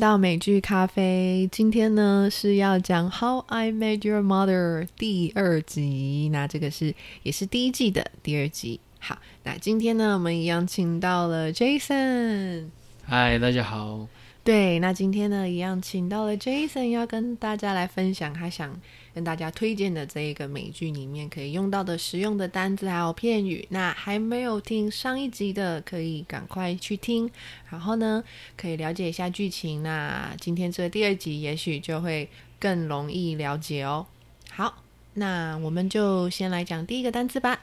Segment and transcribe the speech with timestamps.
[0.00, 1.46] 到美剧咖啡。
[1.52, 8.80] 今天呢是要讲《How I Met Your Mother》第二集，那这个是也是第一季的第二集。
[8.98, 12.68] 好，那今天呢我们一样请到了 Jason。
[13.04, 14.08] 嗨，大家好。
[14.42, 18.80] 对，那今天呢一样请到了 Jason，要跟大家来分享他想
[19.14, 23.66] 跟大家推荐的这一个美剧里面可以用到的实用的单字还有片语。
[23.70, 27.30] 那还没有听上一集的，可以赶快去听，
[27.70, 28.22] 然后呢
[28.56, 29.82] 可以了解一下剧情。
[29.82, 32.28] 那今天这第二集也许就会
[32.58, 34.06] 更容易了解哦。
[34.50, 34.82] 好，
[35.14, 37.60] 那我们就先来讲第一个单词吧。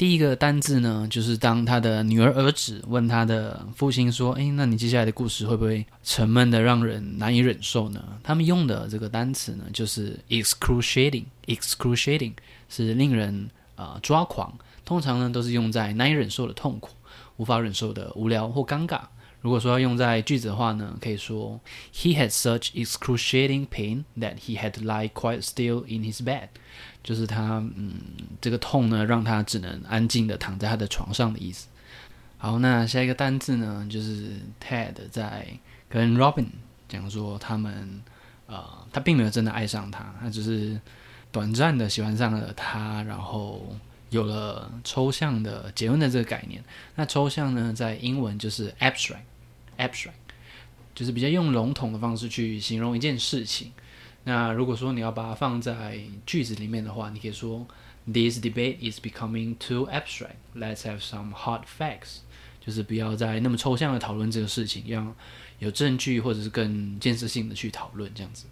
[0.00, 11.24] 第一个单字呢，就是当他的女儿儿子问他的父亲说：“诶，那你接下来的故事会不会沉闷的让人难以忍受呢？”他们用的这个单词呢，就是 excruciating。
[11.44, 12.32] excruciating
[12.70, 14.50] 是令人啊抓狂，
[14.86, 16.92] 通常呢都是用在难以忍受的痛苦、
[17.36, 19.02] 无法忍受的无聊或尴尬。
[19.40, 21.60] 如果说要用在句子的话呢，可以说
[21.94, 26.48] He had such excruciating pain that he had to lie quite still in his bed。
[27.02, 27.94] 就是他，嗯，
[28.42, 31.66] 这个痛呢，让他只能安静的躺在他的床上的意思。
[32.36, 34.32] 好，那下一个单字呢，就是
[34.62, 35.46] Ted 在
[35.88, 36.46] 跟 Robin
[36.88, 38.02] 讲说，他们，
[38.46, 40.78] 呃，他并没有真的爱上他，他只是
[41.32, 43.74] 短暂的喜欢上了他，然后
[44.10, 46.62] 有了抽象的结论的这个概念。
[46.96, 50.10] 那抽象呢，在英文就是 abstract，abstract，
[50.94, 53.72] 就是比较用笼统的方式去形容一件事情。
[54.24, 57.66] 那如果说你要把它放在句子里面的话，你可以说
[58.04, 60.36] ，This debate is becoming too abstract.
[60.54, 62.18] Let's have some hard facts.
[62.60, 65.14] 就是不要再那么抽象的讨论这个事情，要
[65.58, 68.44] 有证据或者是更建设性的去讨论这样子。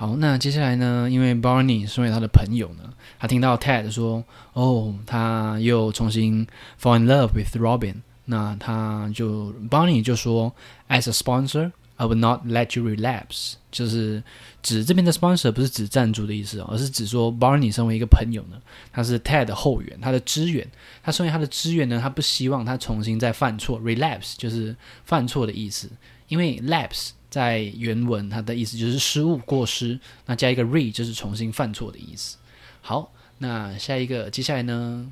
[0.00, 6.46] 好，那接下来呢，因为 Barney 身为他的朋友呢，他听到 Ted 说，哦，他又重新
[6.80, 10.54] fall in love with Robin，那他就 Barney 就说
[10.88, 11.72] ，As a sponsor.
[11.96, 14.22] I will not let you relapse，就是
[14.62, 18.56] 指这边的 sponsor 不是指赞助的意思，而是指说 Barney 身为一个朋友呢，
[18.90, 20.66] 他是 Ted 的后援，他的支援，
[21.02, 24.74] 他身为他的支援呢，他不希望他重新再犯错，relapse 就是
[25.04, 25.90] 犯错的意思，
[26.28, 32.36] 因为 lapse 在原文它的意思就是失误、过失，那加一个 re 就是重新犯错的意思。
[32.82, 35.10] 好，那下一个，接下来呢？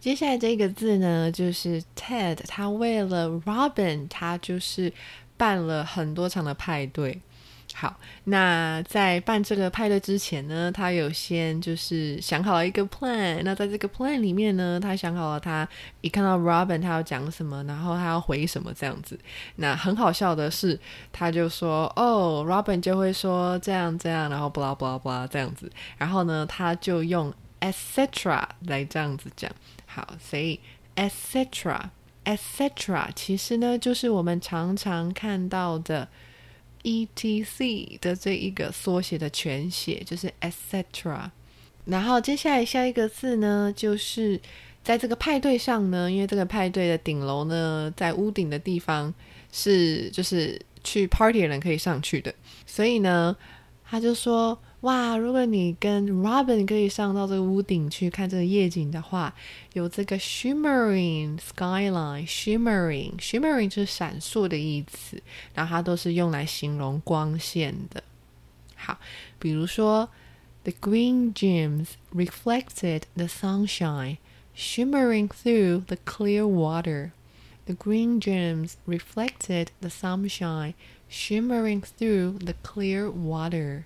[0.00, 4.92] 接下来这个字呢，就是 Ted，他为了 Robin，他就是。
[5.38, 7.16] 办了很多场的派对，
[7.74, 13.40] 好，那在办这个派对之前呢，他有先就是想好了一个 plan。
[13.44, 15.68] 那在这个 plan 里面呢，他想好了他
[16.00, 19.16] 一看到 Robin，他要讲什么，然后他要回什么这样子。
[19.56, 20.80] 那很好笑的是，
[21.12, 29.48] 他就说：“哦，Robin 就会说这样这样，然后 blah blah blah 这样子。”然后呢，他就用 etc 来这样子讲。
[29.86, 30.58] 好，所以
[30.96, 31.90] etc。
[32.24, 33.08] etc.
[33.14, 36.06] 其实呢，就是我们常常看到的
[36.88, 41.30] etc 的这一个缩写的全写，就是 etc.
[41.84, 44.40] 然后接下来下一个字呢，就是
[44.82, 49.12] 在这个派对上呢，因为这个派对的顶楼呢，在屋顶的地方
[49.52, 52.34] 是就是去 party 的人可以上去的，
[52.66, 53.36] 所以呢，
[53.84, 54.58] 他就说。
[54.81, 59.33] 哇，如果你跟 Robin 可以上到这个屋顶去看这个夜景的话，
[59.73, 65.21] 有这个 shimmering skyline，shimmering，shimmering 就是闪烁的意思，
[65.53, 68.03] 然后它都是用来形容光线的。
[68.75, 68.99] 好，
[69.39, 70.09] 比如说，
[70.63, 74.17] the green gems reflected the sunshine
[74.55, 77.11] shimmering through the clear water.
[77.65, 80.73] The green gems reflected the sunshine
[81.09, 83.85] shimmering through the clear water.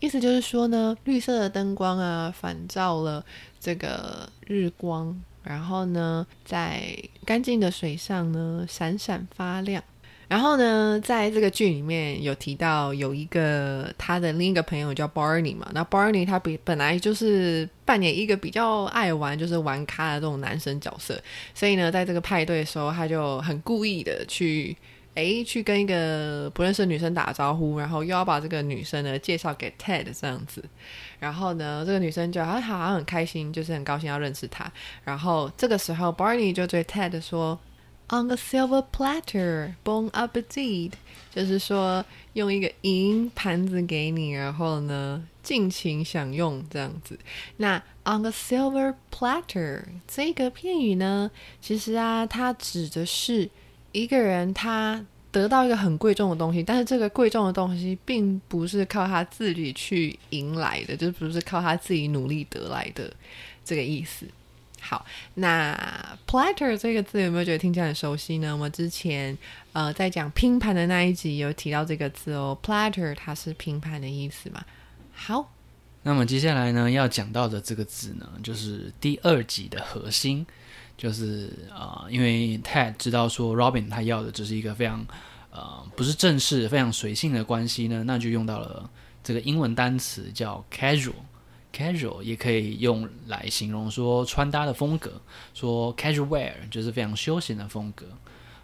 [0.00, 3.24] 意思就是说呢，绿色的灯光啊，反照了
[3.58, 9.82] 这个日光，然后呢，在干净的水上呢，闪闪发亮。
[10.28, 21.20] 然后呢，在这个剧里面有提到有一个他的另一个朋友叫 Barney 嘛，那 Barney 他比本来就是扮演一个比较爱玩，就是玩咖的这种男生角色，
[21.54, 24.76] 所以呢，在这个派对的时候，他就很故意的去。
[25.18, 30.62] 哎，去跟一个不认识的女生打招呼，然后又要把这个女生呢介绍给 Ted 这样子，
[31.18, 34.70] 然后呢，这个女生就好像很开心，就是很高兴要认识他。
[35.02, 37.58] 然后这个时候，Barney 就对 Ted 说
[38.10, 40.92] ：“On a silver platter, bon appetit。”
[41.34, 42.04] 就是说
[42.34, 47.18] 用一个银盘子给你，然后呢尽情享用这样子。
[47.56, 51.28] 那 “on a silver platter” 这个片语呢，
[51.60, 53.50] 其实啊，它指的是。
[54.00, 63.12] 一个人他得到一个很贵重的东西，但是这个贵重的东西并不是靠他自己去赢来的，就不是靠他自己努力得来的
[63.64, 64.26] 这个意思。
[64.80, 65.04] 好，
[65.34, 65.76] 那
[66.26, 68.52] platter 这个字有没有觉得听起来很熟悉呢？
[68.54, 69.36] 我们之前
[69.72, 74.64] 呃在讲拼盘的那一集有提到这个字哦，platter 它是拼盘的意思嘛。
[75.12, 75.52] 好，
[76.04, 80.46] 那么接下来呢要讲到的这个字呢，就是第二集的核心，
[80.98, 85.06] 就是呃，因为 Ted 知道说 Robin 他要的只是一个非常
[85.50, 88.90] 呃不是正式、非常随性的关系呢，那就用到了
[89.24, 91.14] 这个英文单词叫 casual。
[91.70, 95.20] casual 也可以用来形容说穿搭的风格，
[95.54, 98.06] 说 casual wear 就是非常休闲的风格。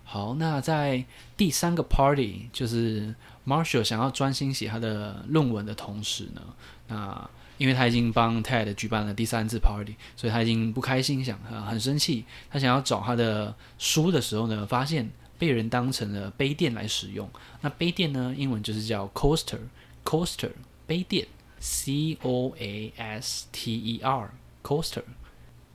[0.03, 1.05] 好，那在
[1.37, 3.15] 第三个 party，就是
[3.47, 6.43] Marshall 想要专心写他的论文的同时呢，
[6.89, 12.25] 那因为他已经帮 Ted 举办了第三次 party，所以他已经不开心，想很生气。
[12.51, 17.29] 他想要找他的书的时候呢，发现被人当成了杯垫来使用。
[17.61, 20.51] 那杯垫呢，英文就是叫 coaster，coaster
[20.87, 21.27] 杯垫。
[21.67, 25.03] C O A S T E R，coaster。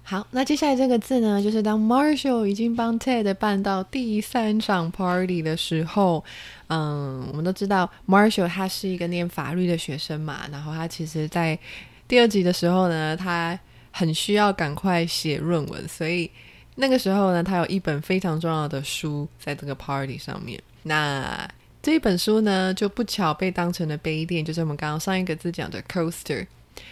[0.09, 6.25] 好，那接下来这个字呢，就是当 Marshall 已经帮 Ted 办到第三场 party 的时候，
[6.65, 11.59] 嗯，我们都知道 Marshall 他是一个念法律的学生嘛，然后他其实在
[12.07, 13.59] 第二集的时候呢，他
[13.91, 16.31] 很需要赶快写论文，所以
[16.73, 20.59] 那个时候呢，他有一本非常重要的书在这个 party 上面。
[20.81, 21.47] 那
[21.83, 26.47] 这一本书呢，就不巧被当成了杯垫，就是我们刚刚上一个字讲的 coaster。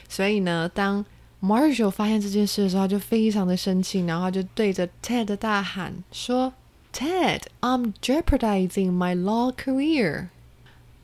[0.07, 1.03] 所以呢，当
[1.40, 6.52] Marshall 发现这件事的时候，他就非常的生气，然后就对着 Ted 大喊说：“
[6.92, 10.28] Ted, I'm jeopardizing my law career.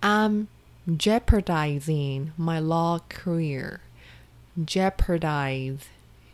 [0.00, 0.46] I'm
[0.86, 3.80] jeopardizing my law career.
[4.56, 5.80] Jeopardize,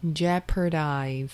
[0.03, 1.31] jeopardize,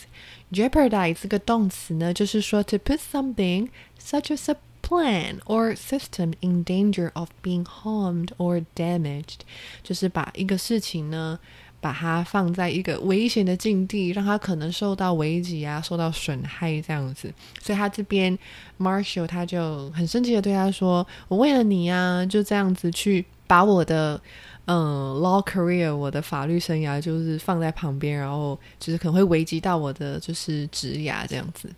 [0.53, 3.69] jeopardize 这个动词呢，就是说 to put something
[3.99, 9.41] such as a plan or system in danger of being harmed or damaged，
[9.83, 11.39] 就是把一个事情呢，
[11.86, 17.32] 把它放在一个危险的境地，让它可能受到危及啊，受到损害这样子。
[17.62, 18.36] 所以他这边
[18.80, 24.20] Marshall 他就很生气的对他说：“我为了你啊，就这样子去把我的
[24.66, 31.70] 嗯 law career，我的法律生涯就是放在旁边，然后就是可能会危及到我的就是职涯这样子。”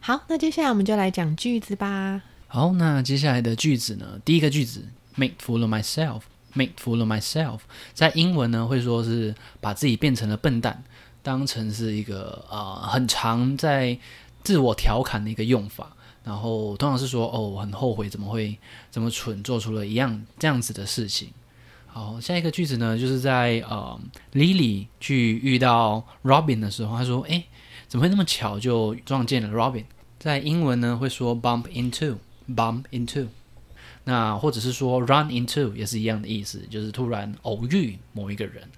[0.00, 2.22] 好，那接下来我们就来讲句子吧。
[2.48, 4.18] 好，那接下来的句子呢？
[4.24, 4.82] 第一个句子
[5.16, 6.22] ，make fool of myself
[6.54, 7.60] make fool of myself，
[7.92, 10.82] 在英文呢会说是把自己变成了笨蛋，
[11.22, 13.98] 当成是一个呃很常在
[14.42, 15.92] 自我调侃的一个用法，
[16.24, 18.58] 然后通常是说哦，我很后悔，怎么会
[18.90, 21.28] 这么蠢，做出了一样这样子的事情。
[21.86, 24.00] 好，下一个句子呢，就是在呃
[24.32, 27.44] Lily 去遇到 Robin 的时候，他说，哎，
[27.88, 29.84] 怎么会那么巧就撞见了 Robin？
[30.18, 32.16] 在英文呢会说 bump into。
[32.52, 33.28] Bump into，
[34.10, 38.68] 那或者是说 run into 也是一样的意思，就是突然偶遇某一个人。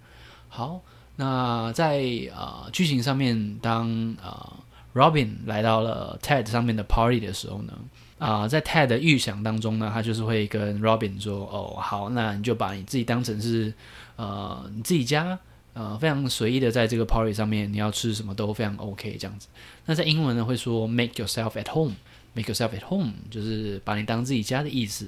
[0.50, 0.82] 好，
[1.16, 2.02] 那在
[2.36, 4.52] 呃剧情上面，当呃
[4.92, 7.72] Robin 来到了 Ted 上面的 party 的时候呢，
[8.18, 13.72] 啊，在 Ted 的预想当中呢，他就是会跟 Robin 说：“哦，好，那你就把你自己当成是
[14.16, 15.38] 呃你自己家，
[15.72, 19.48] 呃非常随意的在这个 party 上面，你要吃什么都非常 OK 这样子。”
[19.86, 21.94] 那在英文呢会说 “make yourself at home”。
[22.34, 25.06] Make yourself at home，就是把你当自己家的意思。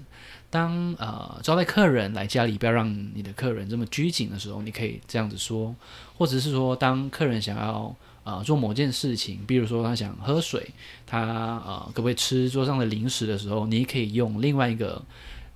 [0.51, 5.75] 当呃招待客人来家里，不要让你的客人这么拘谨的时候，你可以这样子说；
[6.17, 10.69] 或者是说，当客人想要呃做某件事情，比如说他想喝水，
[11.07, 11.23] 他
[11.67, 15.03] 呃可不可以吃桌上的零食的时候，你可以用另外一个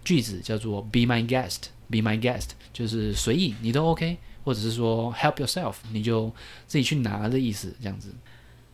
[0.03, 6.33] 句子叫做 “Be my guest”，Be my guest，就是随意你都 OK，或者是说 “Help yourself”，你就
[6.67, 8.13] 自己去拿的意思，这样子。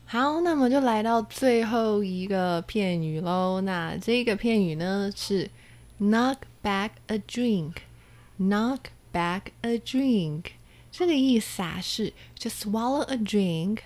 [0.07, 3.61] 好，那么就来到最后一个片语喽。
[3.63, 5.51] 那这个片语呢是
[6.01, 8.79] knock back a drink，knock
[9.13, 10.45] back a drink，
[10.93, 13.79] 这个意思啊是 to swallow a drink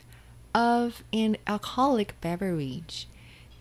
[0.53, 3.05] of an alcoholic beverage，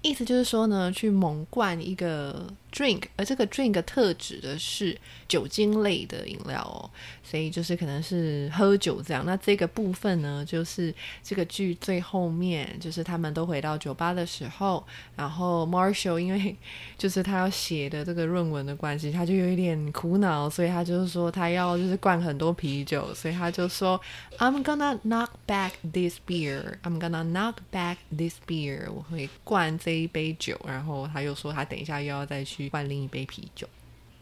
[0.01, 4.95] 意思就是说呢，去猛灌一个 drink，而这个 drink 特指的是
[5.27, 6.89] 酒精类的饮料哦。
[7.23, 16.55] 所以就是可能是喝酒这样，那这个部分呢，就是这个剧最后面，就是他们都回到酒吧的时候，然后 Marshall 因为
[16.97, 23.99] 就是他要写的这个论文的关系，他就有一点苦恼，所以他就是说他要就是灌很多啤酒，所以他就说
[24.37, 33.67] I'm gonna knock back this beer，I'm gonna knock back this beer，我会灌这一杯酒，然后他又说他等一下又要再去灌另一杯啤酒。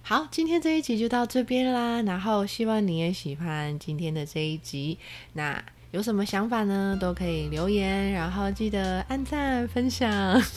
[0.02, 2.02] 好，今天这一集就到这边啦。
[2.04, 4.98] 然后希望你也喜欢今天的这一集。
[5.34, 6.98] 那有什么想法呢？
[7.00, 10.10] 都可以留言，然后记得按赞分享。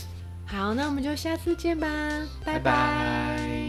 [0.44, 1.88] 好，那我们就下次见吧，
[2.44, 3.67] 拜拜。